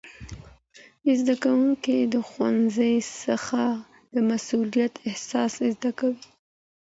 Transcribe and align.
زدهکوونکي 1.19 1.97
د 2.13 2.15
ښوونځي 2.29 2.95
څخه 3.23 3.63
د 4.13 4.15
مسئولیت 4.29 4.93
احساس 5.09 5.53
زده 5.75 5.91
کوي. 5.99 6.23